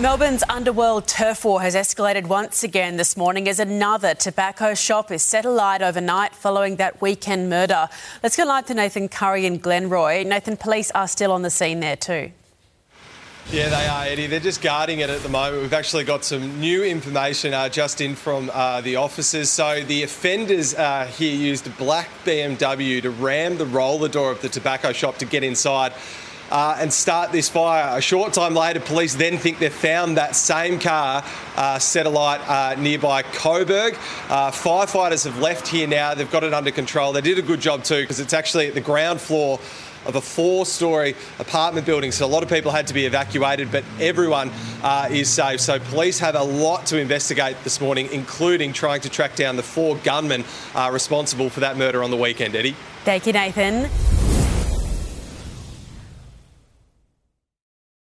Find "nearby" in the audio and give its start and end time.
32.80-33.22